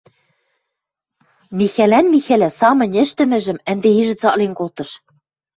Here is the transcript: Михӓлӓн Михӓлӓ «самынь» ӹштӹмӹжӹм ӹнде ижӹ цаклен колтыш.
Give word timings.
Михӓлӓн 1.57 2.05
Михӓлӓ 2.13 2.49
«самынь» 2.59 2.97
ӹштӹмӹжӹм 3.03 3.57
ӹнде 3.71 3.89
ижӹ 3.99 4.15
цаклен 4.21 4.53
колтыш. 4.59 4.89